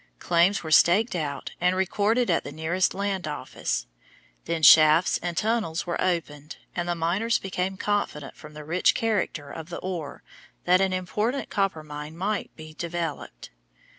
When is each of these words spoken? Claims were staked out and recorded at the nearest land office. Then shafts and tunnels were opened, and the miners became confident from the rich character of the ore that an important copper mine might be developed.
Claims 0.17 0.63
were 0.63 0.71
staked 0.71 1.15
out 1.15 1.51
and 1.61 1.75
recorded 1.75 2.31
at 2.31 2.43
the 2.43 2.51
nearest 2.51 2.95
land 2.95 3.27
office. 3.27 3.85
Then 4.45 4.63
shafts 4.63 5.19
and 5.19 5.37
tunnels 5.37 5.85
were 5.85 6.01
opened, 6.01 6.57
and 6.75 6.89
the 6.89 6.95
miners 6.95 7.37
became 7.37 7.77
confident 7.77 8.35
from 8.35 8.55
the 8.55 8.63
rich 8.65 8.95
character 8.95 9.51
of 9.51 9.69
the 9.69 9.77
ore 9.77 10.23
that 10.65 10.81
an 10.81 10.91
important 10.91 11.51
copper 11.51 11.83
mine 11.83 12.17
might 12.17 12.49
be 12.55 12.73
developed. 12.73 13.51